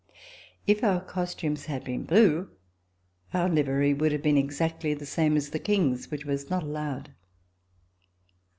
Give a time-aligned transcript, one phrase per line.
[0.65, 2.49] If our costumes had been blue,
[3.35, 7.13] our livery would have been exactly the same as the King's, which was not allowed.